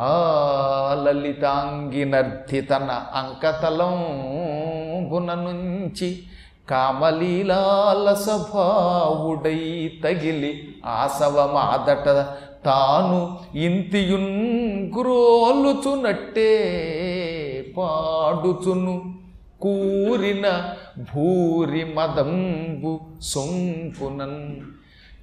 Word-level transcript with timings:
ఆ 0.00 0.12
లలితాంగి 1.04 2.04
తన 2.60 2.90
అంకతలం 3.14 3.96
నుంచి 5.44 6.22
కామలీలాల 6.70 8.14
స్వభావుడై 8.14 9.90
తగిలి 10.04 10.52
ఆసవమాదట 10.86 12.08
తాను 12.64 13.38
ఇంతియున్ 13.58 14.32
గ్రోలుచునట్టే 14.98 16.52
పాడుచును. 17.76 19.14
కూరిన 19.60 20.46
భూరి 20.98 21.84
మదంబు 21.84 23.00
సొంపునన్ 23.20 24.60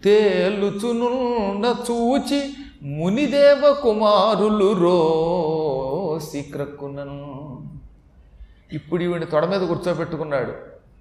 తేలుచునున్న 0.04 1.66
చూచి 1.92 2.42
మునిదేవ 2.88 3.76
కుమారులు 3.82 4.74
రోసి 4.74 6.40
ఇప్పుడు 8.74 9.04
ఈవిని 9.04 9.26
తొడ 9.26 9.46
మీద 9.46 9.62
కూర్చోబెట్టుకున్నాడు. 9.62 10.54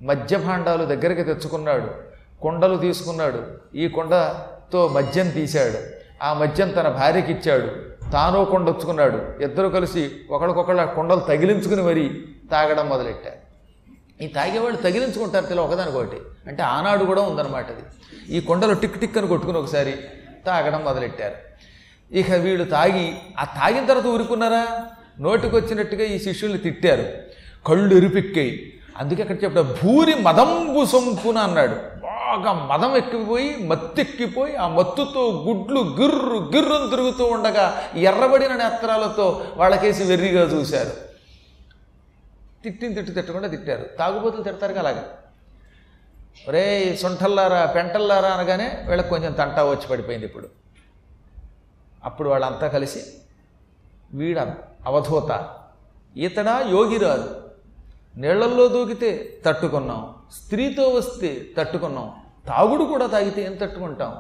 మద్యభాండాలు 0.04 0.84
దగ్గరికి 0.84 1.22
తెచ్చుకున్నాడు. 1.22 1.90
కుండలు 2.42 2.76
తీసుకున్నాడు. 2.76 3.42
ఈ 3.76 3.88
కుండతో 3.88 4.88
మద్యం 4.88 5.30
తీశాడు. 5.30 5.78
ఆ 6.24 6.34
మద్యం 6.34 6.70
తన 6.70 6.88
భార్యకి 6.88 7.32
ఇచ్చాడు. 7.32 7.66
తాను 8.10 8.44
కొండ 8.44 8.70
వచ్చుకున్నాడు 8.70 9.42
ఇద్దరు 9.42 9.68
కలిసి 9.68 10.10
ఒకరికొకళ్ళ 10.30 10.84
కొండలు 10.84 11.20
తగిలించుకుని 11.20 11.82
మరీ 11.82 12.24
తాగడం 12.50 12.88
మొదలెట్టారు. 12.88 13.36
ఈ 14.22 14.26
తాగేవాళ్ళు 14.26 14.82
తగిలించుకుంటారు 14.82 15.46
తెల 15.46 15.60
ఒకదానికొకటి. 15.60 16.16
అంటే 16.46 16.62
ఆనాడు 16.62 17.04
కూడా 17.04 17.22
ఉందన్నమాట 17.22 17.66
అది. 17.70 17.82
ఈ 18.36 18.40
కొండలు 18.40 18.74
టిక్ 18.74 19.00
టిక్ 19.00 19.18
అని 19.18 19.28
కొట్టుకుని 19.28 19.58
ఒకసారి 19.58 19.94
తాగడం 20.46 20.84
మొదలెట్టారు. 20.84 21.34
ఇక 22.12 22.32
వీళ్ళు 22.32 22.64
తాగి 22.64 23.14
ఆ 23.38 23.44
తాగిన 23.44 23.86
తర్వాత 23.86 24.06
ఊరుకున్నారా? 24.06 24.86
నోటికొచ్చినట్టుగా 25.20 26.04
ఈ 26.04 26.18
శిష్యుల్ని 26.18 26.58
తిట్టారు. 26.58 27.12
కళ్ళు 27.66 27.94
ఎరుపెక్కాయి. 27.94 28.80
అందుకే 28.96 29.22
అక్కడ 29.22 29.44
చెప్పాడు 29.44 29.66
భూరి 29.82 30.14
మదంబు 30.14 30.84
సొంపున 30.84 31.38
అన్నాడు. 31.38 31.74
బాగా 32.02 32.52
మదం 32.52 32.96
ఎక్కిపోయి 32.96 33.56
మత్తెక్కిపోయి 33.56 34.56
ఆ 34.56 34.68
మత్తుతో 34.68 35.44
గుడ్లు 35.48 35.80
గిర్రు 35.80 36.50
గిర్రును 36.56 36.90
తిరుగుతూ 36.90 37.24
ఉండగా 37.24 37.82
ఎర్రబడిన 37.96 38.52
నేత్రాలతో 38.56 39.44
వాళ్ళకేసి 39.56 40.02
వెర్రిగా 40.04 40.42
చూశారు. 40.42 40.90
తిట్టిన 42.64 42.94
తిట్టు 42.94 43.12
తిట్టకుండా 43.12 43.48
తిట్టారు. 43.48 43.86
తాగుబోతులు 43.98 44.42
తిడతారుగా 44.42 44.78
అలాగా. 44.80 45.04
ఒరే 46.48 46.98
సొంటల్లారా 47.02 47.66
పెంటల్లారా 47.66 48.28
అనగానే 48.28 48.84
వీళ్ళకి 48.88 49.08
కొంచెం 49.08 49.32
తంటా 49.32 49.64
వచ్చి 49.64 49.88
పడిపోయింది 49.88 50.26
ఇప్పుడు. 50.26 50.65
అప్పుడు 52.06 52.28
వాళ్ళంతా 52.28 52.68
కలిసి 52.68 53.00
వీడ 54.14 54.38
అవధూత 54.86 55.30
ఇతడా 56.16 56.54
యోగిరాజు 56.70 57.30
నీళ్ళల్లో 58.20 58.68
దూకితే 58.68 59.10
తట్టుకున్నాం 59.46 60.02
స్త్రీతో 60.32 60.88
వస్తే 60.88 61.46
తట్టుకున్నాం 61.58 62.08
తాగుడు 62.48 62.84
కూడా 62.84 63.06
తాగితే 63.06 63.42
ఏం 63.42 63.54
తట్టుకుంటాం? 63.54 64.12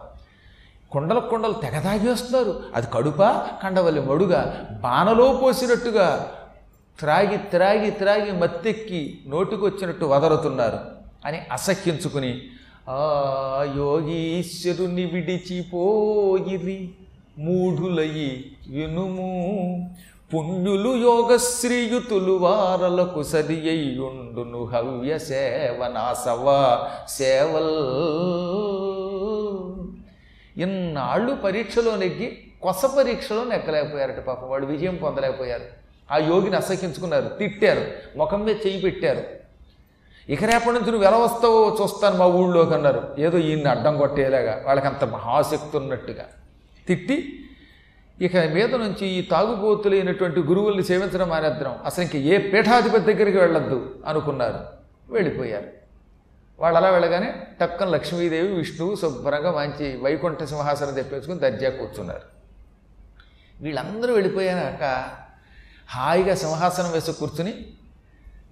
కొండల 0.92 1.18
కొండలు 1.18 1.52
తెగ 1.52 1.80
తాగేస్తున్నారు 1.80 2.52
అది 2.74 2.86
కడుపా 2.94 3.28
కండవల్లి 3.62 4.00
మడుగా? 4.00 4.40
బాణలో 4.82 5.26
పోసినట్టుగా 5.42 6.06
త్రాగి 6.98 7.38
త్రాగి 7.52 7.90
త్రాగి 7.90 8.32
మత్తెక్కి 8.32 9.00
నోటికొచ్చినట్టు 9.26 10.04
వదరుతున్నారు 10.04 10.78
అని 11.24 11.38
అసహ్యించుకుని 11.52 12.32
ఆ 12.88 13.00
యోగీశ్వరుని 13.76 15.04
విడిచిపోయిరి. 15.04 16.78
మూఢులయి 17.38 18.56
వినుము. 18.70 19.94
పుణ్యులు 20.34 20.96
యోగశ్రీయుతులు 20.96 22.32
వారలకు 22.32 23.22
సరి 23.22 23.70
అయ్యుండును 23.70 24.64
హవ్య 24.64 25.18
సేవనాసవ 25.18 26.44
సేవల్. 27.08 27.76
ఇన్నాళ్ళు 30.62 31.34
పరీక్షలో 31.34 31.96
నెగ్గి 31.96 32.38
కొస 32.62 32.84
పరీక్షలో 32.84 33.44
నెక్కలేకపోయారట 33.44 34.24
పాపం. 34.24 34.48
వాళ్ళు 34.48 34.66
విజయం 34.66 34.96
పొందలేకపోయారు. 34.96 35.62
ఆ 36.12 36.16
యోగిని 36.16 36.56
అసహించుకున్నారు. 36.56 37.28
తిట్టారు. 37.28 37.84
ముఖం 38.16 38.44
మీద 38.44 38.56
చేయి 38.66 38.80
పెట్టారు. 38.80 39.22
ఇక 40.28 40.44
రేపటి 40.44 40.72
నుంచి 40.72 40.90
నువ్వు 40.90 41.04
ఎలా 41.04 41.18
వస్తావో 41.18 41.76
చూస్తాను 41.82 42.16
మా 42.16 42.26
ఊళ్ళోకి 42.26 42.74
అన్నారు. 42.74 43.14
ఏదో 43.18 43.38
ఈయన్ని 43.38 43.68
అడ్డం 43.68 43.98
కొట్టేలాగా. 43.98 44.62
వాళ్ళకి 44.66 44.86
అంత 44.86 45.04
మహాశక్తి 45.04 45.76
ఉన్నట్టుగా. 45.76 46.24
తిట్టి 46.88 47.48
ఇక 48.20 48.36
మీద 48.36 48.74
నుంచి 48.74 49.06
ఈ 49.06 49.22
తాగుబోతులైనటువంటి 49.22 50.40
గురువుల్ని 50.40 50.84
సేవించడం 50.84 51.28
మానేద్దాం. 51.28 51.78
అసలు 51.84 52.04
ఇంక 52.04 52.16
ఏ 52.16 52.38
పీఠాధిపతి 52.38 53.14
దగ్గరికి 53.14 53.38
వెళ్ళొద్దు 53.38 54.02
అనుకున్నారు. 54.06 54.60
వెళ్ళిపోయారు. 55.08 55.68
వాళ్ళు 56.58 56.76
అలా 56.76 56.90
వెళ్ళగానే 56.90 57.34
టక్కన 57.60 57.88
లక్ష్మీదేవి 57.88 58.54
విష్ణువు 58.54 58.94
శుభ్రంగా 58.94 59.52
మంచి 59.52 59.96
వైకుంఠ 59.96 60.44
సింహాసనం 60.44 60.94
తెప్పించుకుని 60.94 61.38
దర్జా 61.38 61.70
కూర్చున్నారు. 61.70 62.36
వీళ్ళందరూ 63.60 64.14
వెళ్ళిపోయాక 64.14 65.10
హాయిగా 65.90 66.34
సింహాసనం 66.34 66.92
వేసి 66.92 67.12
కూర్చుని 67.12 67.75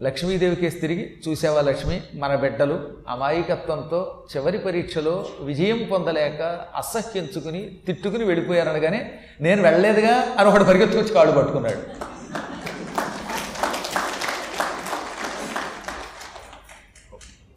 లక్ష్మీదేవికి 0.03 0.69
తిరిగి 0.71 1.17
చూసావా 1.29 1.61
లక్ష్మి? 1.61 2.03
మన 2.15 2.35
బిడ్డలు 2.35 2.93
అమాయకత్వంతో 3.09 4.25
చివరి 4.37 4.59
పరీక్షలో 4.59 5.27
విజయం 5.41 5.89
పొందలేక 5.93 6.43
అసహ్యించుకుని 6.77 7.79
తిట్టుకుని 7.87 8.25
వెళ్ళిపోయారనగానే 8.25 9.11
నేను 9.41 9.63
వెళ్ళలేదుగా 9.63 10.35
అని 10.39 10.49
ఒకడు 10.49 10.65
పరిగెత్తుకొచ్చి 10.65 11.15
కాళ్ళు 11.15 11.35
పట్టుకున్నాడు. 11.35 11.79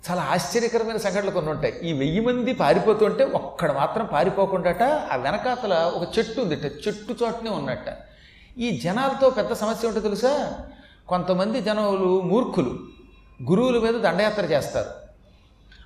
చాలా 0.09 0.21
ఆశ్చర్యకరమైన 0.21 0.97
సంఘటనలు 0.97 1.31
కొన్ని 1.31 1.51
ఉంటాయి. 1.51 1.79
ఈ 1.83 1.93
వెయ్యి 1.93 2.19
మంది 2.19 2.53
పారిపోతుంటే 2.53 3.23
ఒక్కడ 3.23 3.71
మాత్రం 3.71 4.05
పారిపోకుండాట 4.05 4.83
ఆ 4.83 5.15
వెనకాతల 5.15 5.91
ఒక 5.95 6.17
చెట్టు 6.17 6.41
ఉందిట 6.41 6.65
చెట్టు 6.65 7.15
చోటనే 7.23 7.49
ఉన్నట్ట. 7.49 7.85
ఈ 8.57 8.79
జనాలతో 8.83 9.29
పెద్ద 9.29 9.53
సమస్య 9.53 9.87
ఉంటే 9.87 9.99
తెలుసా? 9.99 10.59
కొంతమంది 11.07 11.61
జనములు 11.61 12.21
మూర్ఖులు. 12.21 12.79
గురువుల 13.49 13.79
మీద 13.79 13.93
దండయాత్ర 13.93 14.45
చేస్తారు. 14.45 14.89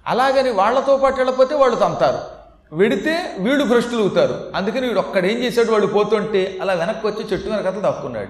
అలాగని 0.08 0.52
వాళ్ళతో 0.52 0.98
పాటు 0.98 1.16
వెళ్ళకపోతే 1.16 1.56
వాళ్ళు 1.56 1.76
తంతారు 1.76 2.42
వెడితే 2.76 3.36
వీడు 3.40 3.64
భ్రష్టులు 3.64 4.02
అవుతారు 4.02 4.52
అందుకని 4.56 4.88
వీడు 4.88 5.00
ఒక్కడేం 5.00 5.38
చేశాడు? 5.38 5.72
వాడు 5.72 5.88
పోతుంటే 5.88 6.58
అలా 6.62 6.74
వెనక్కి 6.74 7.08
వచ్చి 7.08 7.26
చెట్టు 7.26 7.50
వెనకత 7.50 7.80
దాక్కున్నాడు. 7.80 8.30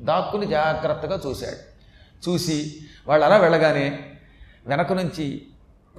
దాక్కుని 0.00 0.46
జాగ్రత్తగా 0.46 1.20
చూశాడు. 1.26 1.76
చూసి 2.28 2.74
వాళ్ళు 3.08 3.26
అలా 3.26 3.36
వెళ్ళగానే 3.36 3.98
వెనక 4.66 4.92
నుంచి 4.92 5.46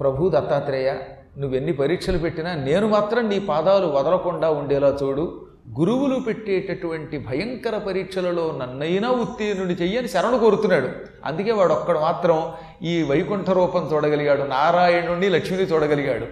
ప్రభు 0.00 0.28
దత్తాత్రేయ 0.28 0.94
నువ్వెన్ని 1.38 1.72
పరీక్షలు 1.72 2.18
పెట్టినా 2.18 2.54
నేను 2.54 2.88
మాత్రం 2.88 3.28
నీ 3.28 3.38
పాదాలు 3.38 3.86
వదలకుండా 3.86 4.50
ఉండేలా 4.50 4.98
చూడు. 5.02 5.47
గురువులు 5.76 6.20
పెట్టేటటువంటి 6.20 7.18
భయంకర 7.18 7.78
పరీక్షలలో 7.78 8.58
నన్నైనా 8.60 9.10
ఉత్తీర్ణుడి 9.10 9.74
చెయ్యని 9.74 10.08
శరణు 10.08 10.38
కోరుతున్నాడు. 10.38 10.88
అందుకే 11.24 11.52
వాడు 11.52 11.72
ఒక్కడు 11.72 11.98
మాత్రం 11.98 12.52
ఈ 12.82 13.02
వైకుంఠ 13.02 13.50
రూపం 13.50 13.90
చూడగలిగాడు 13.92 14.42
నారాయణుణ్ణి 14.42 15.28
లక్ష్మిని 15.28 15.62
చూడగలిగాడు. 15.62 16.26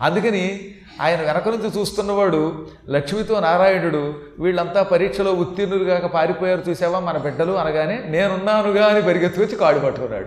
అందుకని 0.00 0.74
ఆయన 1.00 1.20
వెనక 1.20 1.48
నుంచి 1.48 1.78
చూస్తున్నవాడు 1.78 2.68
లక్ష్మితో 2.88 3.40
నారాయణుడు 3.40 4.14
వీళ్ళంతా 4.38 4.82
పరీక్షలో 4.82 5.32
ఉత్తీర్ణులు 5.32 5.84
కాక 5.84 6.06
పారిపోయారు 6.06 6.62
చూసావా 6.70 7.00
మన 7.00 7.16
బిడ్డలు 7.16 7.52
అనగానే 7.52 8.02
నేనున్నానుగా 8.06 8.86
అని 8.86 9.02
పరిగెత్తి 9.02 9.40
వచ్చి 9.40 9.56
కాడు 9.56 9.78
పట్టుకున్నాడు. 9.78 10.26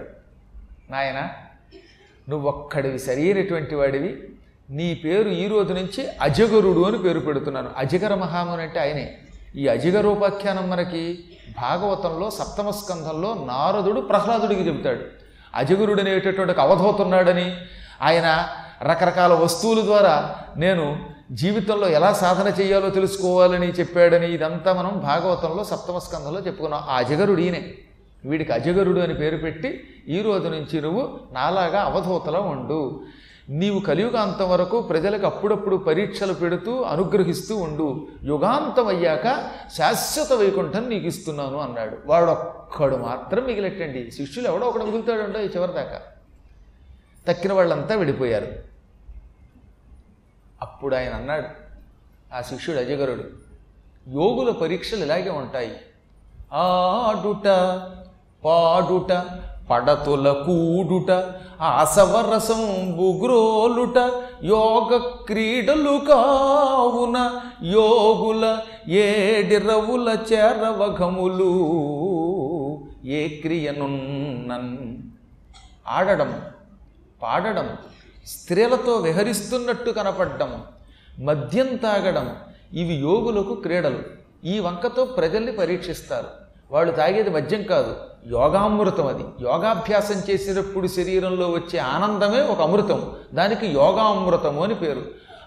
నాయన 0.90 1.30
నువ్వొక్కడివి 2.30 3.00
సరైనటువంటి 3.00 3.76
వాడివి 3.76 4.24
నీ 4.70 4.94
పేరు 4.94 5.30
ఈ 5.30 5.48
రోజు 5.48 5.74
నుంచి 5.74 6.08
అజగరుడు 6.22 6.84
అని 6.84 6.98
పేరు 6.98 7.20
పెడుతున్నాను. 7.20 7.70
అజగర 7.78 8.16
మహాముని 8.16 8.62
అంటే 8.62 8.80
ఆయనే. 8.80 9.18
ఈ 9.56 9.68
అజగరోపాఖ్యానం 9.68 10.70
మనకి 10.70 11.24
భాగవతంలో 11.62 12.32
సప్తమ 12.32 12.70
స్కంధంలో 12.70 13.34
నారదుడు 13.34 14.02
ప్రహ్లాదుడికి 14.02 14.68
చెబుతాడు. 14.68 15.00
అజగురుడు 15.56 16.02
అనేటటువంటి 16.02 16.62
అవధవుతున్నాడని 16.62 17.42
అవధూతున్నాడని 17.42 17.56
ఆయన 18.02 18.48
రకరకాల 18.84 19.34
వస్తువుల 19.34 19.82
ద్వారా 19.82 20.36
నేను 20.58 21.00
జీవితంలో 21.32 21.90
ఎలా 21.90 22.14
సాధన 22.14 22.62
చేయాలో 22.62 22.90
తెలుసుకోవాలని 22.90 23.68
చెప్పాడని 23.68 24.34
ఇదంతా 24.34 24.74
మనం 24.74 25.00
భాగవతంలో 25.00 25.64
సప్తమ 25.64 25.98
స్కంధంలో 25.98 26.40
చెప్పుకున్నాం. 26.40 26.82
ఆ 26.90 26.98
అజగరుడు 26.98 27.42
ఈయనే. 27.42 27.74
వీడికి 28.26 28.52
అజగరుడు 28.52 29.00
అని 29.00 29.14
పేరు 29.14 29.38
పెట్టి 29.38 29.84
ఈ 30.08 30.22
రోజు 30.22 30.48
నుంచి 30.48 30.82
నువ్వు 30.82 31.20
నాలాగా 31.32 31.82
అవధూతలా 31.82 32.40
ఉండు. 32.40 33.04
నీవు 33.50 33.80
కలియుగాంతం 33.80 34.50
వరకు 34.50 34.82
ప్రజలకు 34.82 35.26
అప్పుడప్పుడు 35.26 35.76
పరీక్షలు 35.76 36.34
పెడుతూ 36.34 36.82
అనుగ్రహిస్తూ 36.82 37.58
ఉండు. 37.58 38.08
యుగాంతం 38.24 38.88
అయ్యాక 38.88 39.50
శాశ్వత 39.78 40.34
వైకుంఠం 40.34 40.90
నీకు 40.90 41.06
ఇస్తున్నాను 41.06 41.58
అన్నాడు. 41.58 41.98
వాడొక్కడు 42.06 42.96
మాత్రం 42.96 43.44
మిగిలెట్టండి. 43.44 44.12
శిష్యులు 44.12 44.48
ఎవడో 44.48 44.68
ఒకడు 44.68 44.84
మిగులుతాడంటో 44.84 45.40
ఈ 45.40 45.48
చివరిదాకా 45.48 46.02
తక్కిన 47.28 47.54
వాళ్ళంతా 47.54 47.96
విడిపోయారు. 47.96 48.48
అప్పుడు 50.62 50.96
ఆయన 50.96 51.14
అన్నాడు 51.14 51.48
ఆ 52.36 52.42
శిష్యుడు 52.42 52.80
అజగరుడు 52.80 53.24
యోగుల 54.10 54.52
పరీక్షలు 54.52 55.00
ఇలాగే 55.00 55.30
ఉంటాయి. 55.30 55.76
ఆడుట 56.54 57.48
పాడుట 58.46 59.12
పడతుల 59.70 60.32
కూడుట 60.32 61.12
ఆసవరసం 61.62 62.94
బుగ్రోలుట 62.98 63.98
యోగ 64.44 64.98
క్రీడలు 65.28 66.02
కావున 66.10 67.42
యోగుల 67.64 68.60
ఏడిరవుల 68.88 70.18
చేరవఘములు. 70.34 71.52
ఏ 73.06 73.28
క్రియనున్నన్? 73.28 74.98
ఆడడం 75.88 76.42
పాడడం 77.22 77.78
స్త్రీలతో 78.28 78.94
విహరిస్తున్నట్టు 78.96 79.92
కనపడడం 79.92 80.64
మద్యం 81.20 81.76
తాగడం 81.76 82.36
ఇవి 82.74 82.96
యోగులకు 82.96 83.54
క్రీడలు. 83.54 84.00
ఈ 84.46 84.60
వంకతో 84.60 85.06
ప్రజల్ని 85.06 85.52
పరీక్షిస్తారు. 85.52 86.43
వాళ్ళు 86.74 86.94
తాగేది 86.94 87.30
మద్యం 87.30 87.64
కాదు 87.64 87.96
యోగామృతం 88.28 89.08
అది. 89.08 89.24
యోగాభ్యాసం 89.42 90.22
చేసినప్పుడు 90.30 90.88
శరీరంలో 90.88 91.52
వచ్చే 91.52 91.80
ఆనందమే 91.80 92.42
ఒక 92.42 92.62
అమృతం. 92.62 93.16
దానికి 93.34 93.68
యోగామృతము 93.68 94.64
అని 94.64 94.76
పేరు. 94.76 95.02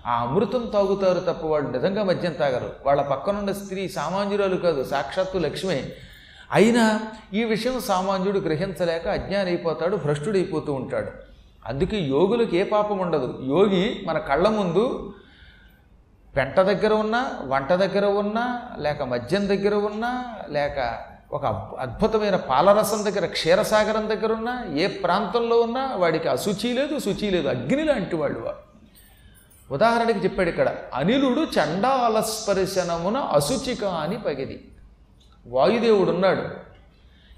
ఆ 0.06 0.22
అమృతం 0.22 0.70
తాగుతారు 0.72 1.20
తప్ప 1.20 1.46
వాళ్ళు 1.46 1.70
నిజంగా 1.70 2.02
మద్యం 2.02 2.32
తాగరు. 2.32 2.72
వాళ్ళ 2.86 3.02
పక్కనున్న 3.02 3.52
స్త్రీ 3.52 3.88
సామాన్యురాలు 3.88 4.56
కాదు 4.56 4.84
సాక్షాత్తు 4.84 5.38
లక్ష్మే. 5.38 5.92
అయినా 6.52 7.00
ఈ 7.34 7.44
విషయం 7.44 7.80
సామాన్యుడు 7.80 8.38
గ్రహించలేక 8.38 9.08
అజ్ఞానైపోతాడు 9.08 9.96
భ్రష్టుడైపోతూ 9.96 10.72
ఉంటాడు. 10.72 11.10
అందుకే 11.66 11.98
యోగులకు 12.00 12.56
ఏ 12.56 12.62
పాపం 12.62 12.98
ఉండదు. 12.98 13.38
యోగి 13.48 14.04
మన 14.06 14.18
కళ్ళ 14.18 14.48
ముందు 14.48 15.14
పెంట 16.36 16.60
దగ్గర 16.60 16.92
ఉన్నా 16.92 17.30
వంట 17.46 17.72
దగ్గర 17.72 18.04
ఉన్నా 18.04 18.62
లేక 18.78 19.02
మద్యం 19.02 19.48
దగ్గర 19.48 19.74
ఉన్నా 19.74 20.24
లేక 20.50 20.98
ఒక 21.32 21.44
అద్భుతమైన 21.78 22.36
పాలరసం 22.36 23.04
దగ్గర 23.04 23.26
క్షీరసాగరం 23.26 24.08
దగ్గర 24.08 24.32
ఉన్నా 24.32 24.64
ఏ 24.76 24.86
ప్రాంతంలో 24.86 25.60
ఉన్నా 25.60 25.94
వాడికి 25.96 26.28
అశుచి 26.28 26.72
లేదు 26.72 26.98
శుచి 26.98 27.30
లేదు 27.30 27.48
అగ్ని 27.48 27.84
లాంటి 27.84 28.16
వాళ్ళు 28.16 28.40
వాడు. 28.40 28.66
ఉదాహరణకి 29.74 30.18
చెప్పాడు 30.18 30.48
ఇక్కడ 30.48 30.74
అనిలుడు 30.94 31.40
చండాల 31.40 32.20
స్పర్శనమున 32.20 33.16
అశుచిక 33.16 33.84
అని 33.84 34.18
పగిది 34.18 34.68
వాయుదేవుడు 35.46 36.10
ఉన్నాడు. 36.10 36.66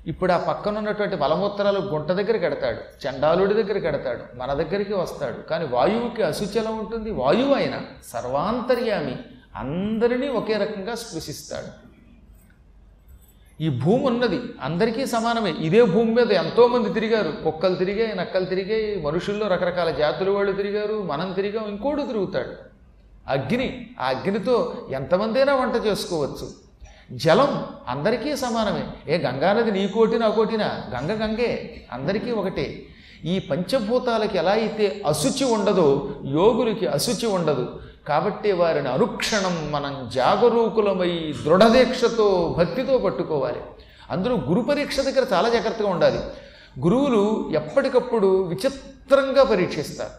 ఇప్పుడు 0.08 0.32
ఆ 0.32 0.36
పక్కన 0.36 0.78
ఉన్నటువంటి 0.78 1.16
మలమూత్రాలు 1.16 1.78
గుంట 1.78 2.06
దగ్గరికి 2.06 2.44
ఎడతాడు 2.44 3.08
చండాలుడి 3.08 3.54
దగ్గరికి 3.54 3.86
ఎడతాడు 3.86 4.36
మన 4.36 4.52
దగ్గరికి 4.52 4.94
వస్తాడు. 4.94 5.42
కానీ 5.42 5.66
వాయువుకి 5.66 6.22
అశుచి 6.22 6.60
ఎలా 6.60 6.70
ఉంటుంది? 6.70 7.10
వాయువు 7.10 7.54
అయిన 7.54 7.80
సర్వాంతర్యామి 8.12 9.16
అందరినీ 9.56 10.28
ఒకే 10.28 10.56
రకంగా 10.56 10.94
స్పృశిస్తాడు. 10.94 11.87
ఈ 13.60 13.68
భూమి 13.68 14.04
ఉన్నది 14.04 14.40
అందరికీ 14.62 15.06
సమానమే. 15.06 15.54
ఇదే 15.58 15.82
భూమి 15.82 16.14
మీద 16.14 16.32
ఎంతోమంది 16.32 16.92
తిరిగారు. 16.92 17.32
కుక్కలు 17.44 17.74
తిరిగాయి 17.74 18.16
నక్కలు 18.16 18.44
తిరిగాయి 18.44 19.02
మనుషుల్లో 19.06 19.48
రకరకాల 19.48 19.90
జాతుల 19.90 20.30
వాళ్ళు 20.30 20.52
తిరిగారు 20.52 21.02
మనం 21.02 21.32
తిరిగాం 21.32 21.64
ఇంకోడు 21.68 22.02
తిరుగుతాడు. 22.02 22.50
అగ్ని 23.28 23.90
ఆ 24.00 24.06
అగ్నితో 24.08 24.76
ఎంతమందైనా 24.90 25.54
వంట 25.54 25.86
చేసుకోవచ్చు. 25.86 26.50
జలం 27.12 27.64
అందరికీ 27.88 28.36
సమానమే. 28.36 29.14
ఏ 29.14 29.18
గంగానది 29.18 29.70
నీ 29.70 29.88
కోటి 29.88 30.10
కోటిన 30.10 30.28
కోటినా? 30.28 30.66
గంగ 30.66 31.10
గంగే 31.10 31.80
అందరికీ 31.92 32.30
ఒకటే. 32.30 32.86
ఈ 33.24 33.38
పంచభూతాలకి 33.38 34.38
ఎలా 34.38 34.50
అయితే 34.50 35.02
అశుచి 35.06 35.44
ఉండదో 35.44 36.10
యోగులకి 36.26 36.86
అశుచి 36.86 37.26
ఉండదు. 37.26 37.80
కాబట్టి 38.08 38.52
వారిని 38.52 38.88
అనుక్షణం 38.88 39.72
మనం 39.72 40.10
జాగరూకులమై 40.14 41.34
దృఢదీక్షతో 41.44 42.54
భక్తితో 42.58 42.98
పట్టుకోవాలి. 42.98 43.60
అందరూ 44.10 44.36
గురు 44.36 44.60
పరీక్ష 44.60 45.00
దగ్గర 45.00 45.26
చాలా 45.32 45.48
జాగ్రత్తగా 45.48 45.88
ఉండాలి. 45.88 46.20
గురువులు 46.80 47.50
ఎప్పటికప్పుడు 47.54 48.42
విచిత్రంగా 48.42 49.42
పరీక్షిస్తారు. 49.44 50.10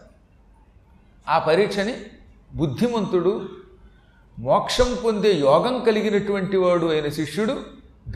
ఆ 1.28 1.38
పరీక్షని 1.38 1.94
బుద్ధిమంతుడు 2.54 3.48
మోక్షం 4.38 4.98
పొందే 5.04 5.32
యోగం 5.32 5.84
కలిగినటువంటి 5.86 6.56
వాడు 6.56 6.86
అయిన 6.86 7.08
శిష్యుడు 7.08 7.56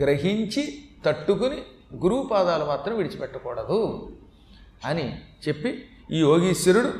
గ్రహించి 0.01 0.63
తట్టుకుని 1.05 1.57
గురువు 1.95 2.23
పాదాలు 2.23 2.65
మాత్రం 2.65 2.97
విడిచిపెట్టకూడదు 2.97 4.09
అని 4.85 5.05
చెప్పి 5.47 5.83
ఈ 6.11 6.19
యోగీశ్వరుడు 6.19 6.91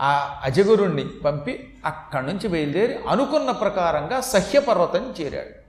ఆ 0.00 0.40
అజగురుణ్ణి 0.42 1.08
పంపి 1.24 1.74
అక్కడి 1.86 2.26
నుంచి 2.26 2.48
బయలుదేరి 2.48 2.98
అనుకున్న 3.08 3.50
ప్రకారంగా 3.50 4.20
సహ్యపర్వతం 4.20 5.14
చేరాడు. 5.20 5.64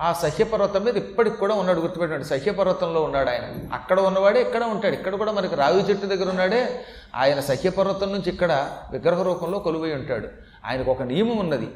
ఆ 0.00 0.12
సహ్యపర్వతం 0.12 0.84
మీద 0.84 0.96
ఇప్పటికి 0.96 1.36
కూడా 1.36 1.54
ఉన్నాడు 1.54 1.80
గుర్తుపెట్టాడు 1.80 2.22
సహ్యపర్వతంలో 2.22 3.02
ఉన్నాడు 3.02 3.30
ఆయన. 3.30 3.74
అక్కడ 3.74 4.00
ఉన్నవాడే 4.00 4.40
ఇక్కడ 4.40 4.64
ఉంటాడు. 4.64 4.94
ఇక్కడ 4.94 5.14
కూడా 5.14 5.32
మనకి 5.32 5.54
రావి 5.54 5.82
చెట్టు 5.82 6.06
దగ్గర 6.06 6.28
ఉన్నాడే. 6.28 6.84
ఆయన 7.14 7.40
సహ్యపర్వతం 7.40 8.12
నుంచి 8.12 8.30
ఇక్కడ 8.30 8.70
విగ్రహ 8.90 9.22
రూపంలో 9.22 9.58
కొలువై 9.58 9.92
ఉంటాడు. 9.94 10.28
ఆయనకు 10.66 10.90
ఒక 10.90 11.02
నియమం 11.02 11.36
ఉన్నది. 11.36 11.68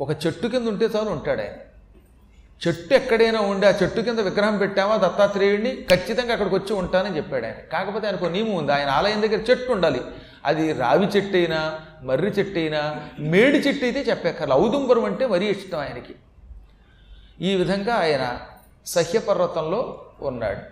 ఒక 0.00 0.10
చెట్టు 0.26 0.46
కింద 0.46 0.68
ఉంటే 0.68 0.84
చాలు 0.84 1.10
ఉంటాడు 1.10 1.40
ఆయన. 1.40 1.50
చెట్టు 2.68 2.94
ఎక్కడైనా 2.94 3.40
ఉండి 3.40 3.66
ఆ 3.66 3.70
చెట్టు 3.82 4.00
కింద 4.00 4.18
విగ్రహం 4.18 4.58
పెట్టామా 4.58 4.96
దత్తాత్రేయుడిని 4.96 5.86
ఖచ్చితంగా 5.90 6.32
అక్కడికి 6.32 6.54
వచ్చి 6.54 6.76
ఉంటానని 6.76 7.16
చెప్పాడు 7.16 7.44
ఆయన. 7.44 7.54
కాకపోతే 7.72 8.06
ఆయనకు 8.06 8.24
నియమం 8.24 8.54
ఉంది. 8.54 8.72
ఆయన 8.72 8.88
ఆలయం 8.88 9.22
దగ్గర 9.22 9.40
చెట్టు 9.50 9.72
ఉండాలి. 9.72 10.00
అది 10.44 10.72
రావి 10.72 11.06
చెట్టు 11.06 11.36
అయినా 11.36 11.80
మర్రి 12.02 12.26
చెట్టు 12.26 12.58
అయినా 12.58 13.08
మేడి 13.18 13.58
చెట్టు 13.58 13.84
అయితే 13.84 14.00
చెప్పక్కర్లేదు 14.00 14.60
ఔదుంబరం 14.60 15.04
అంటే 15.04 15.26
మరీ 15.26 15.46
ఇష్టం 15.46 15.78
ఆయనకి. 15.78 16.14
ఈ 17.40 17.54
విధంగా 17.54 17.94
ఆయన 17.94 18.40
సహ్యపర్వతంలో 18.86 20.04
ఉన్నాడు. 20.22 20.62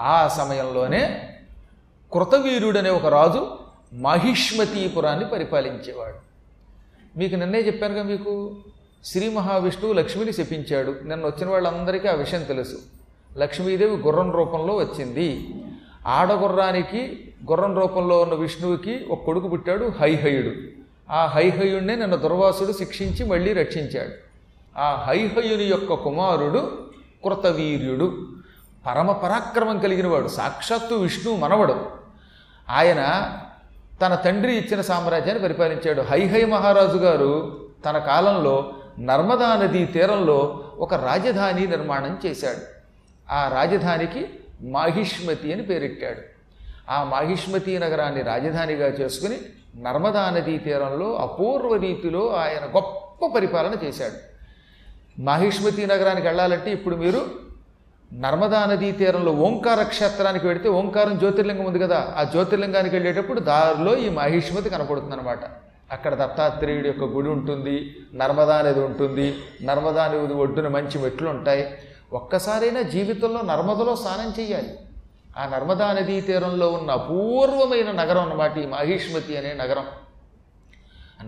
ఆ 0.00 0.28
సమయంలోనే 0.28 1.30
కృతవీరుడనే 2.12 2.90
ఒక 2.90 3.06
రాజు 3.06 3.58
మహిష్మతీపురాన్ని 3.94 5.28
పరిపాలించేవాడు. 5.28 6.34
మీకు 7.18 7.36
నిన్నే 7.36 7.58
చెప్పానుగా 7.58 8.02
మీకు? 8.02 8.56
శ్రీ 9.04 9.28
మహావిష్ణువు 9.28 9.92
లక్ష్మిని 9.92 10.32
శపించాడు. 10.32 10.96
నిన్న 11.04 11.26
వచ్చిన 11.26 11.50
వాళ్ళందరికీ 11.50 12.08
ఆ 12.08 12.12
విషయం 12.12 12.42
తెలుసు. 12.42 12.78
లక్ష్మీదేవి 13.36 13.96
గుర్రం 13.96 14.32
రూపంలో 14.32 14.76
వచ్చింది. 14.76 15.48
ఆడగుర్రానికి 16.06 17.33
గుర్రం 17.50 17.78
రూపంలో 17.78 18.20
ఉన్న 18.20 18.34
విష్ణువుకి 18.34 19.06
ఒక 19.10 19.24
కొడుకు 19.24 19.48
పుట్టాడు 19.48 19.92
హైహయుడు. 20.00 20.50
ఆ 21.12 21.26
హైహయుడినే 21.26 21.96
నిన్న 21.96 22.14
దుర్వాసుడు 22.14 22.72
శిక్షించి 22.72 23.26
మళ్ళీ 23.26 23.52
రక్షించాడు. 23.52 24.12
ఆ 24.78 25.04
హైహయుని 25.06 25.64
యొక్క 25.64 25.94
కుమారుడు 25.94 26.78
కృతవీర్యుడు. 27.24 28.26
పరమ 28.86 29.12
పరాక్రమం 29.12 29.78
కలిగినవాడు 29.78 30.28
సాక్షాత్తు 30.28 30.94
విష్ణువు 30.94 31.36
మనవడు. 31.36 31.90
ఆయన 32.70 33.32
తన 34.02 34.14
తండ్రి 34.14 34.56
ఇచ్చిన 34.56 34.80
సామ్రాజ్యాన్ని 34.80 35.44
పరిపాలించాడు. 35.44 36.02
హైహై 36.02 36.44
మహారాజు 36.44 36.96
గారు 36.98 37.60
తన 37.84 37.98
కాలంలో 37.98 38.72
నర్మదా 39.00 39.56
నదీ 39.56 39.84
తీరంలో 39.84 40.64
ఒక 40.78 40.94
రాజధాని 40.94 41.66
నిర్మాణం 41.66 42.18
చేశాడు. 42.26 42.74
ఆ 43.32 43.48
రాజధానికి 43.54 44.26
మాహిష్మతి 44.62 45.52
అని 45.52 45.62
పేరెట్టాడు 45.62 46.33
ఆ 46.90 47.04
మాహిష్మతి 47.04 47.78
నగరాన్ని 47.78 48.22
రాజధానిగా 48.22 48.86
చేసుకుని 48.86 49.38
నర్మదా 49.84 50.30
నదీ 50.30 50.58
తీరంలో 50.58 51.14
అపూర్వ 51.14 51.76
రీతిలో 51.76 52.28
ఆయన 52.28 52.64
గొప్ప 52.76 53.26
పరిపాలన 53.26 53.74
చేశాడు. 53.84 54.16
మాహిష్మతి 55.18 55.86
నగరానికి 55.86 56.26
వెళ్ళాలంటే 56.26 56.70
ఇప్పుడు 56.72 56.96
మీరు 56.96 57.20
నర్మదా 58.14 58.66
నదీ 58.66 58.92
తీరంలో 58.92 59.32
ఓంకార 59.32 59.82
క్షేత్రానికి 59.82 60.46
వెడితే 60.46 60.68
ఓంకారం 60.68 61.18
జ్యోతిర్లింగం 61.18 61.66
ఉంది 61.66 61.78
కదా 61.78 62.14
ఆ 62.16 62.24
జ్యోతిర్లింగానికి 62.24 62.94
వెళ్ళేటప్పుడు 62.96 63.40
దారిలో 63.40 63.96
ఈ 63.96 64.08
మహిష్మతి 64.08 64.70
కనపడుతుంది 64.70 65.14
అనమాట 65.14 65.40
అక్కడ 65.92 66.14
దత్తాత్రేయుడి 66.14 66.88
యొక్క 66.88 67.04
గుడి 67.04 67.28
ఉంటుంది 67.28 67.96
నర్మదా 68.14 68.62
నది 68.62 68.80
ఉంటుంది 68.80 69.34
నర్మదా 69.62 70.08
నది 70.08 70.34
ఒడ్డున 70.34 70.68
మంచి 70.68 70.98
మెట్లు 70.98 71.28
ఉంటాయి. 71.28 71.64
ఒక్కసారైనా 72.12 72.82
జీవితంలో 72.82 73.42
నర్మదలో 73.42 73.96
స్నానం 73.96 74.34
చేయాలి. 74.40 74.78
ఆ 75.36 75.46
నర్మదా 75.46 75.92
నదీ 75.92 76.20
తీరంలో 76.20 76.72
ఉన్న 76.72 76.90
అపూర్వమైన 76.90 77.90
నగరం 77.90 78.22
అన్నమాట 78.22 78.58
ఈ 78.58 78.66
మాహిష్మతి 78.66 79.36
అనే 79.36 79.52
నగరం. 79.52 79.86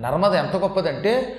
నర్మద 0.00 0.34
ఎంత 0.34 0.56
గొప్పదంటే 0.56 1.36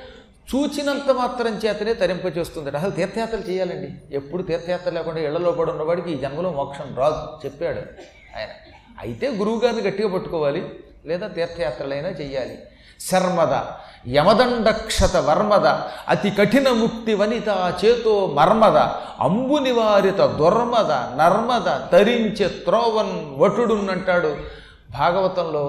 చూచినంత 0.56 1.12
మాత్రం 1.12 1.54
చేతనే 1.54 1.94
తరింపచేస్తుంది 1.94 2.78
అసలు 2.78 2.92
తీర్థయాత్రలు 2.92 3.42
చేయాలండి. 3.42 4.16
ఎప్పుడు 4.16 4.44
తీర్థయాత్ర 4.44 4.92
లేకుండా 4.92 5.22
ఇళ్ళలో 5.22 5.52
కూడా 5.52 5.72
ఉన్నవాడికి 5.72 6.12
ఈ 6.12 6.18
జన్మలో 6.18 6.52
మోక్షం 6.52 6.96
రాదు 6.98 7.46
చెప్పాడు 7.46 7.80
ఆయన. 8.38 8.50
అయితే 9.00 9.28
గురువుగారిని 9.28 9.82
గట్టిగా 9.82 10.14
పట్టుకోవాలి. 10.14 10.80
లేదా 11.06 11.28
తీర్థయాత్రలైనా 11.28 12.10
చేయాలి 12.10 12.58
శర్మద 13.00 13.54
యమదండక్షత 14.08 15.16
వర్మద 15.18 15.68
అతి 16.10 16.30
కఠిన 16.32 16.70
ముక్తి 16.72 17.14
వనిత 17.16 17.50
చేతో 17.84 18.26
మర్మద 18.28 18.78
అంబునివారిత 19.20 20.18
దుర్మద 20.18 20.92
నర్మద 20.92 21.68
తరించే 21.92 22.48
త్రోవన్ 22.48 23.16
వటుడున్నంటాడు 23.38 24.38
భాగవతంలో 24.92 25.66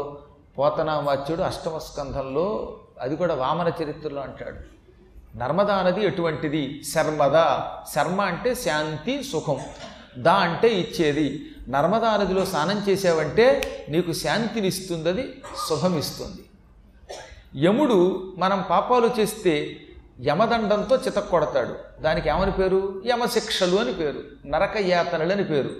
పోతనామాచ్యుడు 0.58 1.42
అష్టమస్కంధంలో 1.42 2.74
అది 3.00 3.16
కూడా 3.16 3.34
వామన 3.34 3.72
చరిత్రలో 3.82 4.20
అంటాడు 4.20 4.58
నర్మదా 5.38 5.82
నది 5.82 6.00
ఎటువంటిది 6.00 6.82
శర్మద 6.94 7.38
శర్మ 7.94 8.20
అంటే 8.22 8.54
శాంతి 8.54 9.22
సుఖం 9.22 9.58
దా 10.22 10.32
అంటే 10.32 10.68
ఇచ్చేది 10.68 11.26
నర్మదా 11.68 12.16
నదిలో 12.16 12.44
స్నానం 12.44 12.82
చేసావంటే 12.88 13.46
నీకు 13.88 14.12
శాంతినిస్తుంది 14.12 15.08
అది 15.08 15.24
శుభమిస్తుంది 15.68 16.47
యముడు 17.56 18.32
మనం 18.38 18.64
పాపాలు 18.70 19.10
చేస్తే 19.20 19.76
యమదండంతో 20.26 20.96
చితక్కొడతాడు. 20.96 22.02
దానికి 22.02 22.28
ఏమని 22.28 22.52
పేరు? 22.52 23.02
యమశిక్షలు 23.06 23.76
అని 23.76 23.92
పేరు. 23.92 24.48
నరకయాతనలు 24.48 25.32
అని 25.32 25.44
పేరు. 25.44 25.70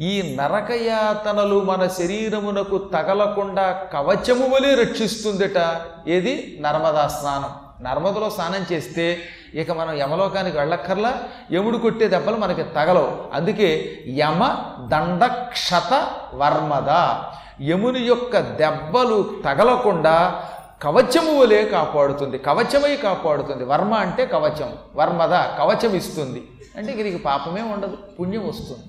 ఈ 0.00 0.36
నరకయాతనలు 0.40 1.60
మన 1.60 1.88
శరీరమునకు 1.88 2.78
తగలకుండా 2.78 3.72
కవచము 3.72 4.48
వలె 4.48 4.74
రక్షిస్తుందిట. 4.74 5.80
ఏది? 6.08 6.58
నర్మదా 6.60 7.08
స్నానం. 7.08 7.50
నర్మదలో 7.84 8.30
స్నానం 8.30 8.66
చేస్తే 8.72 9.18
ఇక 9.54 9.70
మనం 9.70 9.94
యమలోకానికి 9.98 10.58
వెళ్ళక్కర్లా. 10.58 11.22
యముడు 11.52 11.78
కొట్టే 11.78 12.08
దెబ్బలు 12.08 12.36
మనకి 12.36 12.62
తగలవు. 12.62 13.24
అందుకే 13.34 14.02
యమ 14.08 14.56
దండక్షత 14.88 16.10
వర్మద 16.34 17.18
యముని 17.62 18.00
యొక్క 18.00 18.38
దెబ్బలు 18.38 19.42
తగలకుండా 19.44 20.44
కవచము 20.82 21.40
వలె 21.40 21.64
కాపాడుతుంది 21.64 22.38
కవచమై 22.38 22.96
కాపాడుతుంది. 22.96 23.64
వర్మ 23.64 23.94
అంటే 23.94 24.26
కవచం 24.26 24.74
వర్మద 24.96 25.28
కవచం 25.28 25.96
ఇస్తుంది 25.96 26.42
అంటే 26.76 26.92
ఇక 26.92 27.24
పాపమే 27.24 27.62
ఉండదు 27.62 27.98
పుణ్యం 28.20 28.48
వస్తుంది. 28.48 28.84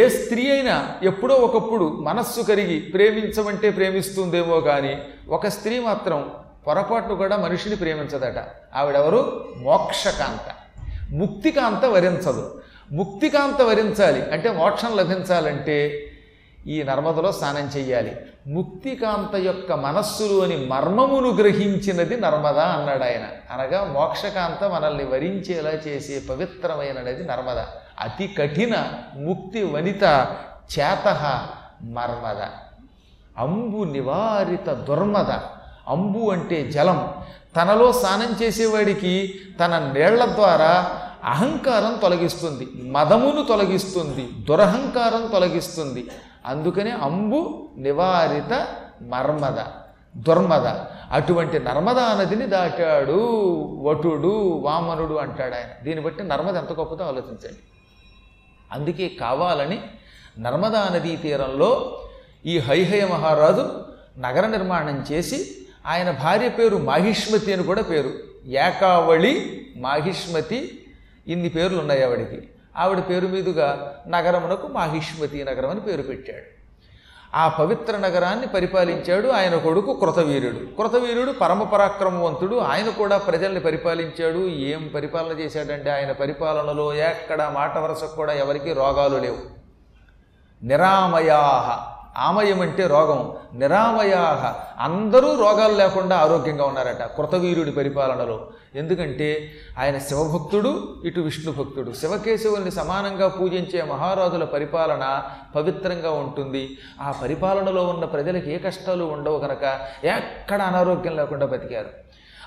ఏ 0.00 0.08
స్త్రీ 0.08 0.50
అయినా 0.50 0.90
ఎప్పుడో 1.02 1.34
ఒకప్పుడు 1.34 1.84
మనస్సు 1.84 2.40
కరిగి 2.40 2.80
ప్రేమించమంటే 2.80 3.70
ప్రేమిస్తుందేమో 3.70 4.60
కానీ 4.60 4.98
ఒక 5.28 5.46
స్త్రీ 5.46 5.80
మాత్రం 5.80 6.30
పొరపాటు 6.66 7.14
కూడా 7.14 7.36
మనిషిని 7.36 7.76
ప్రేమించదట. 7.76 8.44
ఆవిడెవరు? 8.76 9.48
మోక్షకాంత. 9.56 10.54
ముక్తికాంత 11.10 11.84
వరించదు. 11.84 12.60
ముక్తికాంత 12.92 13.62
వరించాలి. 13.62 14.30
అంటే 14.30 14.50
మోక్షం 14.50 14.96
లభించాలంటే 14.96 16.06
ఈ 16.66 16.82
నర్మదలో 16.82 17.32
స్నానం 17.32 17.70
చెయ్యాలి. 17.76 18.16
ముక్తికాంత 18.46 19.36
యొక్క 19.36 19.72
మనస్సులోని 19.72 20.66
మర్మమును 20.66 21.30
గ్రహించినది 21.30 22.20
నర్మద 22.20 22.58
అన్నాడు 22.58 23.02
ఆయన. 23.02 23.22
అనగా 23.52 23.84
మోక్షకాంత 23.84 24.64
మనల్ని 24.64 25.04
వరించేలా 25.04 25.70
చేసే 25.70 26.22
పవిత్రమైనది 26.30 27.24
నర్మద. 27.24 27.58
అతి 28.00 28.34
కఠిన 28.38 28.92
ముక్తి 29.16 29.64
వనిత 29.64 30.02
చేత 30.78 31.48
మర్మద. 31.82 32.42
అంబు 33.38 33.84
నివారిత 33.84 34.70
దుర్మద. 34.70 35.30
అంబు 35.88 36.30
అంటే 36.30 36.70
జలం. 36.70 37.12
తనలో 37.56 37.92
స్నానం 37.92 38.36
చేసేవాడికి 38.42 39.34
తన 39.60 39.78
నీళ్ళ 39.78 40.24
ద్వారా 40.24 41.00
అహంకారం 41.24 41.98
తొలగిస్తుంది. 42.02 42.90
మదమును 42.90 43.44
తొలగిస్తుంది. 43.44 44.28
దురహంకారం 44.48 45.26
తొలగిస్తుంది. 45.32 46.08
అందుకనే 46.46 46.90
అంబు 46.90 47.68
నివారిత 47.76 48.66
మర్మద 49.02 49.58
దుర్మద. 50.16 50.66
అటువంటి 51.10 51.58
నర్మదా 51.58 52.18
నదిని 52.20 52.46
దాటాడు 52.46 53.20
వటుడు 53.82 54.58
వామనుడు 54.58 55.14
అంటాడు 55.14 55.54
ఆయన. 55.54 55.84
దీన్ని 55.84 56.04
బట్టి 56.04 56.22
నర్మద 56.22 56.56
ఎంత 56.56 56.72
గొప్పదో 56.72 57.04
ఆలోచించండి. 57.04 57.58
అందుకే 58.72 59.08
కావాలని 59.08 59.82
నర్మదా 60.38 60.88
నదీ 60.94 61.16
తీరంలో 61.16 62.00
ఈ 62.46 62.58
హైహయ 62.58 63.04
మహారాజు 63.04 63.70
నగర 64.18 64.46
నిర్మాణం 64.46 65.04
చేసి 65.12 65.66
ఆయన 65.86 66.10
భార్య 66.10 66.48
పేరు 66.48 66.76
మాహిష్మతి 66.76 67.52
అని 67.52 67.62
కూడా 67.62 67.82
పేరు. 67.82 68.10
ఏకావళి 68.46 69.66
మాహిష్మతి 69.76 70.84
ఇన్ని 71.26 71.48
పేర్లు 71.48 71.78
ఉన్నాయి 71.78 72.04
ఆవిడికి. 72.04 72.48
ఆవిడ 72.76 72.98
పేరు 72.98 73.26
మీదుగా 73.26 73.96
నగరమునకు 74.08 74.66
మాహిష్మతి 74.66 75.44
నగరం 75.44 75.70
అని 75.70 75.80
పేరు 75.80 76.02
పెట్టాడు. 76.02 76.56
ఆ 77.34 77.48
పవిత్ర 77.48 77.96
నగరాన్ని 77.96 78.46
పరిపాలించాడు 78.46 79.28
ఆయన 79.28 79.56
కొడుకు 79.56 79.94
కృతవీరుడు 79.94 80.82
కృతవీరుడు 80.82 81.32
పరమ 81.32 81.62
పరాక్రమవంతుడు. 81.62 82.56
ఆయన 82.56 82.88
కూడా 82.88 83.18
ప్రజల్ని 83.18 83.60
పరిపాలించాడు. 83.60 84.38
ఏం 84.38 84.90
పరిపాలన 84.94 85.40
చేశాడంటే 85.40 85.90
ఆయన 85.90 86.12
పరిపాలనలో 86.12 86.94
ఎక్కడ 86.94 87.50
మాట 87.54 87.78
వరసకు 87.78 88.16
కూడా 88.16 88.32
ఎవరికీ 88.32 88.72
రోగాలు 88.72 89.16
లేవు. 89.16 89.38
నిరామయాహ. 90.62 91.95
ఆమయం 92.16 92.60
అంటే 92.60 92.86
రోగం. 92.86 93.32
నిరామయాహ. 93.54 94.54
అందరూ 94.84 95.34
రోగాలు 95.34 95.72
లేకుండా 95.72 96.16
ఆరోగ్యంగా 96.16 96.64
ఉన్నారట 96.64 97.02
కృతవీరుడి 97.02 97.70
పరిపాలనలో. 97.70 98.46
ఎందుకంటే 98.74 99.52
ఆయన 99.78 99.98
శివభక్తుడు 99.98 100.96
ఇటు 101.04 101.20
విష్ణు 101.20 101.52
భక్తుడు. 101.52 101.92
శివకేశవుల్ని 101.92 102.70
సమానంగా 102.70 103.28
పూజించే 103.28 103.82
మహారాజుల 103.82 104.44
పరిపాలన 104.44 105.22
పవిత్రంగా 105.56 106.10
ఉంటుంది. 106.10 106.78
ఆ 107.00 107.14
పరిపాలనలో 107.22 107.84
ఉన్న 107.84 108.04
ప్రజలకు 108.04 108.48
ఏ 108.48 108.58
కష్టాలు 108.58 109.04
ఉండవు 109.04 109.38
కనుక 109.38 109.78
ఎక్కడ 110.04 110.62
అనారోగ్యం 110.62 111.16
లేకుండా 111.16 111.46
బతికారు. 111.46 111.88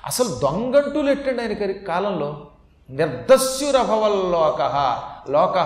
అసలు 0.06 0.28
దొంగంటూ 0.28 1.08
ఎట్టండి 1.08 1.42
ఆయన 1.42 1.52
కరి- 1.52 1.86
కాలంలో. 1.86 2.46
నిర్దస్యురభవల్లోక 2.90 4.62
లోక 5.30 5.58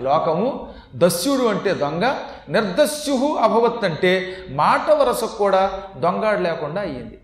లోకము 0.00 0.68
దస్యుడు 0.96 1.44
అంటే 1.44 1.74
దొంగ 1.74 2.14
నిర్దస్యుహు 2.48 3.36
అభవత్ 3.36 3.84
అంటే 3.84 4.36
మాట 4.48 4.90
వరసకు 4.90 5.38
కూడా 5.38 5.82
దొంగాడు 5.96 6.40
లేకుండా 6.40 6.80
అయ్యింది. 6.80 7.20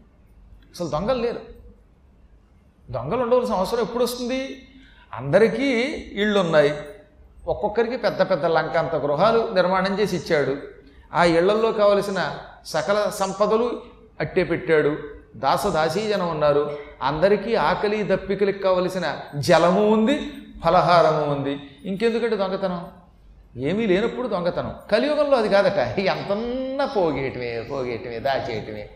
అసలు 0.70 0.88
దొంగలు 0.88 1.22
లేరు. 1.22 1.40
దొంగలు 2.90 3.22
ఉండవలసిన 3.22 3.54
అవసరం 3.54 3.80
ఎప్పుడు 3.80 4.04
వస్తుంది? 4.04 4.68
అందరికీ 5.14 5.64
ఇళ్ళు 6.12 6.40
ఉన్నాయి 6.40 6.74
ఒక్కొక్కరికి 7.46 7.96
పెద్ద 7.96 8.22
పెద్ద 8.22 8.46
లంకంత 8.46 8.94
గృహాలు 8.94 9.48
నిర్మాణం 9.54 9.98
చేసి 9.98 10.16
ఇచ్చాడు. 10.16 10.56
ఆ 11.14 11.24
ఇళ్ళల్లో 11.24 11.72
కావలసిన 11.72 12.38
సకల 12.66 13.10
సంపదలు 13.14 13.82
అట్టే 14.20 14.44
పెట్టాడు. 14.44 14.98
దాసదాసీజనం 15.36 16.28
ఉన్నారు. 16.28 16.78
అందరికీ 17.02 17.54
ఆకలి 17.54 18.02
దప్పికలకు 18.02 18.58
కావలసిన 18.58 19.18
జలము 19.36 19.90
ఉంది 19.90 20.30
ఫలహారము 20.64 21.34
ఉంది. 21.34 21.70
ఇంకెందుకంటే 21.84 22.36
దొంగతనం? 22.36 22.86
ఏమీ 23.56 23.86
లేనప్పుడు 23.86 24.28
దొంగతనం. 24.28 24.74
కలియుగంలో 24.92 25.36
అది 25.36 25.48
కాదట. 25.48 25.98
ఎంతన్నా 25.98 26.86
పోగేయటమే 26.86 27.66
పోగేయటమే 27.70 28.18
దాచేయటమే. 28.18 28.88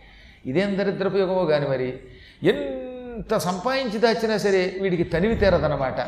ఇదేం 0.47 0.79
దరిద్రపు 0.79 1.17
యుగమో 1.17 1.45
కానీ 1.45 1.67
మరి. 1.67 2.01
ఎంత 2.43 3.37
సంపాదించి 3.37 3.99
దాచినా 3.99 4.37
సరే 4.37 4.77
వీడికి 4.81 5.03
తనివి 5.03 5.35
తీరదనమాట 5.35 6.01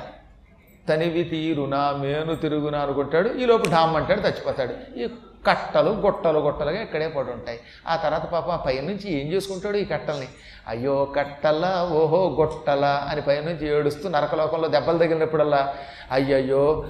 తనివి 0.88 1.24
తీరునా 1.24 1.92
మేను 1.92 2.34
తిరుగునా 2.34 2.78
అనుకుంటాడు. 2.78 3.28
ఈ 3.28 3.44
లోపు 3.44 3.68
అంటాడు 3.70 4.20
చచ్చిపోతాడు. 4.20 4.98
ఈ 4.98 5.08
కట్టలు 5.46 5.90
గొట్టలు 5.90 6.38
గొట్టలుగా 6.38 6.82
ఇక్కడే 6.82 7.08
పడి 7.08 7.30
ఉంటాయి 7.30 7.60
ఆ 7.88 7.96
తర్వాత 7.96 8.24
పాప 8.24 8.50
ఆ 8.50 8.56
పైనుంచి 8.56 9.12
ఏం 9.12 9.32
చేసుకుంటాడు 9.32 9.76
ఈ 9.76 9.84
కట్టల్ని? 9.84 10.28
అయ్యో 10.68 11.04
కట్టల 11.04 11.88
ఓహో 11.92 12.36
గొట్టల 12.40 13.06
అని 13.10 13.22
పైన 13.22 13.44
నుంచి 13.44 13.76
ఏడుస్తూ 13.76 14.08
నరకలోకంలో 14.08 14.68
దెబ్బలు 14.68 14.98
తగిలినప్పుడల్లా 14.98 15.74
అయ్యయ్యో 16.12 16.84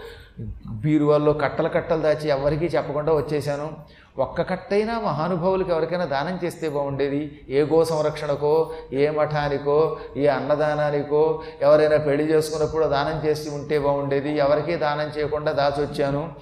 బీరువాల్లో 0.83 1.33
కట్టలు 1.33 1.69
కట్టలు 1.69 2.03
దాచి 2.03 2.29
ఎవరికీ 2.29 2.67
చెప్పకుండా 2.67 3.13
వచ్చేసాను 3.13 3.77
ఒక్క 4.19 4.43
కట్టైనా 4.43 5.01
మహానుభావులకు 5.01 5.71
ఎవరికైనా 5.71 6.05
దానం 6.05 6.39
చేస్తే 6.45 6.69
బాగుండేది. 6.69 7.41
ఏ 7.51 7.63
గో 7.63 7.85
సంరక్షణకో 7.85 8.71
ఏ 8.93 9.11
మఠానికో 9.11 9.97
ఏ 10.17 10.27
అన్నదానానికో 10.27 11.43
ఎవరైనా 11.63 11.97
పెళ్ళి 11.97 12.25
చేసుకున్నప్పుడు 12.25 12.85
దానం 12.87 13.17
చేసి 13.27 13.49
ఉంటే 13.51 13.79
బాగుండేది. 13.79 14.37
ఎవరికీ 14.39 14.77
దానం 14.77 15.09
చేయకుండా 15.19 15.53
దాచొచ్చాను. 15.53 16.33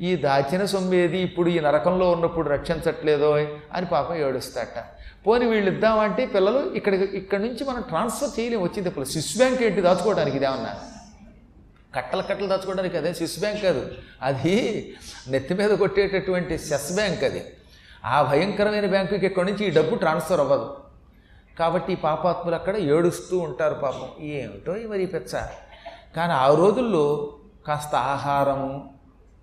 ఈ 0.00 0.16
దాచిన 0.16 0.64
సొమ్మేది 0.64 1.18
ఇప్పుడు 1.18 1.48
ఈ 1.48 1.58
నరకంలో 1.60 2.10
ఉన్నప్పుడు 2.10 2.48
రక్షించట్లేదో 2.48 3.32
అని 3.76 3.86
పాపం 3.86 4.16
ఏడుస్తాట. 4.16 4.78
పోని 5.26 5.46
వీళ్ళు 5.46 5.70
ఇద్దామంటే 5.72 6.26
పిల్లలు 6.26 6.74
ఇక్కడ 6.74 6.94
ఇక్కడి 6.94 7.42
నుంచి 7.42 7.64
మనం 7.64 7.82
ట్రాన్స్ఫర్ 7.82 8.40
చేయలేము. 8.40 8.64
వచ్చింది 8.64 8.88
ఇప్పుడు 8.88 9.04
స్విస్ 9.04 9.38
బ్యాంక్ 9.38 9.62
ఏంటి? 9.62 9.80
దాచుకోవడానికి 9.80 10.36
ఇదేమన్నా 10.36 10.72
కట్టలు 11.94 12.22
కట్టలు 12.22 12.46
దాచుకోవడానికి 12.46 12.96
అదే 12.96 13.12
స్విస్ 13.12 13.40
బ్యాంక్ 13.40 13.62
కాదు. 13.62 13.90
అది 14.22 14.94
నెత్తి 15.28 15.54
మీద 15.54 15.70
కొట్టేటటువంటి 15.70 16.58
సెస్ 16.58 16.94
బ్యాంక్ 16.94 17.24
అది. 17.24 17.44
ఆ 18.04 18.22
భయంకరమైన 18.22 18.86
బ్యాంకుకి 18.86 19.26
ఎక్కడి 19.26 19.52
నుంచి 19.52 19.66
ఈ 19.66 19.70
డబ్బు 19.70 19.94
ట్రాన్స్ఫర్ 19.94 20.40
అవ్వదు. 20.40 20.76
కాబట్టి 21.58 21.92
ఈ 21.92 21.96
పాపాత్ములు 21.96 22.54
అక్కడ 22.54 22.76
ఏడుస్తూ 22.76 23.38
ఉంటారు 23.38 23.74
పాపం. 23.74 24.24
ఏమిటో 24.24 24.76
ఈ 24.76 24.86
మరి 24.86 25.06
పెచ్చ. 25.06 25.40
కానీ 26.16 26.32
ఆ 26.32 26.54
రోజుల్లో 26.54 27.36
కాస్త 27.66 27.94
ఆహారము 27.94 28.94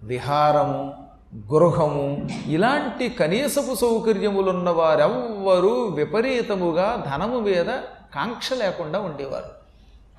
విహారము 0.03 1.07
గృహము 1.35 2.27
ఇలాంటి 2.45 3.09
కనీసపు 3.09 3.75
సౌకర్యములున్న 3.75 4.69
వారెవ్వరూ 4.69 5.85
విపరీతముగా 5.85 7.05
ధనము 7.13 7.39
మీద 7.39 7.65
కాంక్ష 8.15 8.53
లేకుండా 8.53 8.99
ఉండేవారు. 8.99 9.59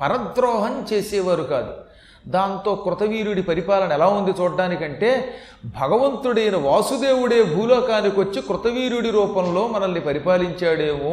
పరద్రోహం 0.00 0.86
చేసేవారు 0.92 1.42
కాదు. 1.42 1.89
దాంతో 2.28 2.74
కృతవీరుడి 2.74 3.42
పరిపాలన 3.42 3.92
ఎలా 3.92 4.06
ఉంది 4.06 4.30
చూడడానికంటే 4.30 5.34
భగవంతుడైన 5.64 6.56
వాసుదేవుడే 6.56 7.42
భూలోకానికి 7.42 8.20
వచ్చి 8.20 8.42
కృతవీరుడి 8.42 9.10
రూపంలో 9.10 9.68
మనల్ని 9.68 10.00
పరిపాలించాడేమో 10.00 11.10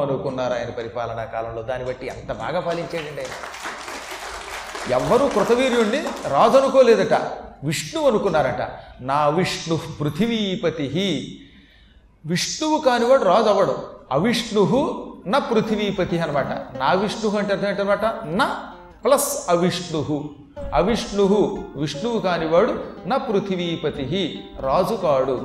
అనుకున్నారు 0.00 0.54
ఆయన 0.54 0.70
పరిపాలనా 0.70 1.24
కాలంలో. 1.24 1.62
దాన్ని 1.62 1.88
బట్టి 1.88 2.06
ఎంత 2.06 2.32
బాగా 2.32 2.60
పాలించాడండి 2.60 3.20
ఆయన. 3.20 3.34
ఎవ్వరూ 4.92 5.28
కృతవీర్యుణ్ణి 5.28 6.04
రాజు 6.28 6.56
అనుకోలేదట 6.56 7.14
విష్ణువు 7.64 8.08
అనుకున్నారట. 8.08 8.68
నా 9.00 9.28
విష్ణు 9.28 9.78
పృథివీపతి 10.00 11.38
విష్ణువు 12.26 12.80
కానివాడు 12.80 13.24
రాజు 13.24 13.48
అవడు 13.48 13.78
అవిష్ణు 14.12 15.04
నా 15.26 15.38
పృథివీపతి 15.38 16.18
అనమాట 16.18 16.46
నా 16.78 16.92
విష్ణు 16.92 17.30
అంటే 17.30 17.52
అర్థం 17.52 17.68
ఏంటనమాట 17.68 18.04
నా 18.24 18.74
ప్లస్ 19.04 19.30
అవిష్ణు 19.50 20.00
అవిష్ణు 20.74 21.24
విష్ణువు 21.76 22.18
కానివాడు 22.18 22.72
నా 23.06 23.16
పృథివీపతి 23.16 24.22
రాజు 24.60 24.96
కాడు 25.02 25.36